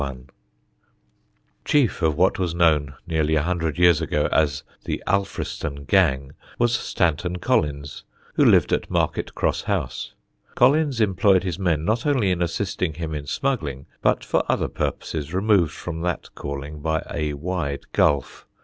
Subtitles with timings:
[0.01, 0.17] [Sidenote: MR.
[0.17, 5.85] BETTS'S READINESS] Chief of what was known nearly a hundred years ago as the "Alfriston
[5.85, 8.03] Gang" was Stanton Collins,
[8.33, 10.15] who lived at Market Cross House.
[10.55, 15.35] Collins employed his men not only in assisting him in smuggling, but for other purposes
[15.35, 18.47] removed from that calling by a wide gulf.